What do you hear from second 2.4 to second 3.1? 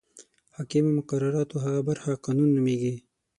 نومیږي.